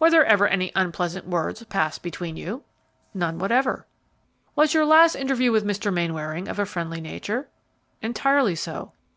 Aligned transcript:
"Were 0.00 0.10
there 0.10 0.24
ever 0.26 0.48
any 0.48 0.72
unpleasant 0.74 1.24
words 1.24 1.62
passed 1.66 2.02
between 2.02 2.36
you?" 2.36 2.64
"None 3.14 3.38
whatever." 3.38 3.86
"Was 4.56 4.74
your 4.74 4.84
last 4.84 5.14
interview 5.14 5.52
with 5.52 5.64
Mr. 5.64 5.94
Mainwaring 5.94 6.48
of 6.48 6.58
a 6.58 6.66
friendly 6.66 7.00
nature?" 7.00 7.48
"Entirely 8.00 8.56
so." 8.56 8.90